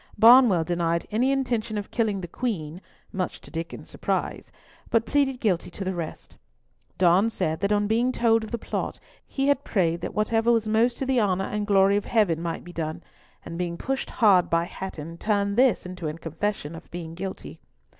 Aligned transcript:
Barnwell 0.17 0.63
denied 0.63 1.05
any 1.11 1.31
intention 1.31 1.77
of 1.77 1.91
killing 1.91 2.21
the 2.21 2.27
Queen 2.27 2.81
(much 3.11 3.39
to 3.41 3.51
Diccon's 3.51 3.91
surprise), 3.91 4.51
but 4.89 5.05
pleaded 5.05 5.39
guilty 5.39 5.69
to 5.69 5.83
the 5.83 5.93
rest. 5.93 6.35
Donne 6.97 7.29
said 7.29 7.59
that 7.59 7.71
on 7.71 7.85
being 7.85 8.11
told 8.11 8.43
of 8.43 8.49
the 8.49 8.57
plot 8.57 8.99
he 9.27 9.47
had 9.47 9.63
prayed 9.63 10.01
that 10.01 10.15
whatever 10.15 10.51
was 10.51 10.67
most 10.67 10.97
to 10.97 11.05
the 11.05 11.21
honour 11.21 11.45
and 11.45 11.67
glory 11.67 11.97
of 11.97 12.05
Heaven 12.05 12.41
might 12.41 12.63
be 12.63 12.73
done, 12.73 13.03
and 13.45 13.59
being 13.59 13.77
pushed 13.77 14.09
hard 14.09 14.49
by 14.49 14.63
Hatton, 14.63 15.19
turned 15.19 15.55
this 15.55 15.85
into 15.85 16.07
a 16.07 16.15
confession 16.17 16.73
of 16.73 16.89
being 16.89 17.13
guilty. 17.13 17.59